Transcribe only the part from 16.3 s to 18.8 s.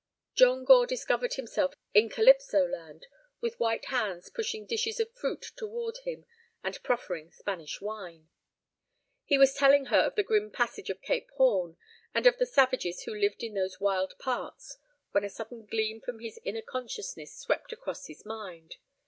inner consciousness swept across his mind.